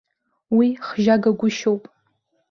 [0.55, 1.83] Уи хжьагагәышьоуп.